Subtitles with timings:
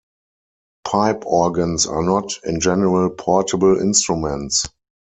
[0.83, 4.65] Pipe organs are not, in general, portable instruments.